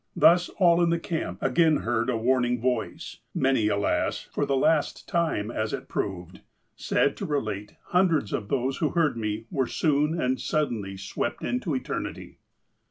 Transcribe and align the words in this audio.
Thus, 0.15 0.49
all 0.57 0.81
in 0.81 0.89
the 0.89 0.97
camp 0.97 1.43
again 1.43 1.77
heard 1.85 2.09
a 2.09 2.17
warning 2.17 2.59
voice, 2.59 3.17
many, 3.35 3.67
alas, 3.67 4.27
for 4.31 4.47
the 4.47 4.55
last 4.57 5.07
time, 5.07 5.51
as 5.51 5.73
it 5.73 5.87
proved. 5.87 6.41
Sad 6.75 7.15
to 7.17 7.25
relate, 7.27 7.75
hundreds 7.89 8.33
of 8.33 8.47
those 8.47 8.77
who 8.77 8.89
heard 8.97 9.15
me 9.15 9.45
were 9.51 9.67
soon 9.67 10.19
and 10.19 10.41
suddenly 10.41 10.97
swept 10.97 11.43
into 11.43 11.75
eternity." 11.75 12.39